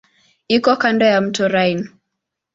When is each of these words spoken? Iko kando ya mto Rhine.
Iko 0.47 0.71
kando 0.81 1.05
ya 1.13 1.19
mto 1.25 1.45
Rhine. 1.53 1.85